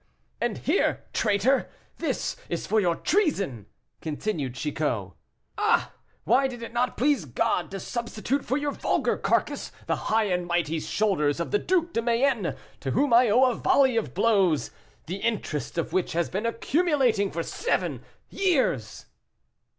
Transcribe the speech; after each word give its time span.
"And 0.41 0.57
here, 0.57 1.03
traitor, 1.13 1.69
this 1.99 2.35
is 2.49 2.65
for 2.65 2.79
your 2.79 2.95
treason," 2.95 3.67
continued 4.01 4.55
Chicot. 4.55 5.11
"Ah! 5.59 5.91
why 6.23 6.47
did 6.47 6.63
it 6.63 6.73
not 6.73 6.97
please 6.97 7.25
God 7.25 7.69
to 7.69 7.79
substitute 7.79 8.43
for 8.43 8.57
your 8.57 8.71
vulgar 8.71 9.15
carcass 9.15 9.71
the 9.85 9.95
high 10.09 10.23
and 10.23 10.47
mighty 10.47 10.79
shoulders 10.79 11.39
of 11.39 11.51
the 11.51 11.59
Duc 11.59 11.93
de 11.93 12.01
Mayenue, 12.01 12.55
to 12.79 12.89
whom 12.89 13.13
I 13.13 13.29
owe 13.29 13.51
a 13.51 13.53
volley 13.53 13.95
of 13.95 14.15
blows, 14.15 14.71
the 15.05 15.17
interest 15.17 15.77
of 15.77 15.93
which 15.93 16.13
has 16.13 16.31
been 16.31 16.47
accumulating 16.47 17.29
for 17.29 17.43
seven 17.43 18.03
years!" 18.27 19.05